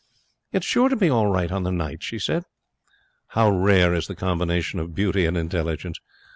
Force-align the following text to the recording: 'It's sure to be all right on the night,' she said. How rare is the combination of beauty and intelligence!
'It's 0.51 0.65
sure 0.65 0.89
to 0.89 0.95
be 0.95 1.11
all 1.11 1.27
right 1.27 1.51
on 1.51 1.61
the 1.61 1.71
night,' 1.71 2.01
she 2.01 2.17
said. 2.17 2.43
How 3.37 3.51
rare 3.51 3.93
is 3.93 4.07
the 4.07 4.15
combination 4.15 4.79
of 4.79 4.95
beauty 4.95 5.27
and 5.27 5.37
intelligence! 5.37 5.99